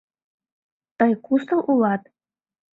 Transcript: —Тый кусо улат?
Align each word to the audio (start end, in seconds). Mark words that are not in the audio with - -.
—Тый 0.97 1.13
кусо 1.25 1.55
улат? 1.71 2.01